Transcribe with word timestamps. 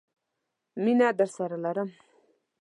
مينه 0.83 1.07
درسره 1.19 1.57
لرم. 1.63 1.89